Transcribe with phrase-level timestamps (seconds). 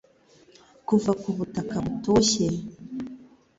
[0.87, 2.47] Kuva ku butaka butoshye.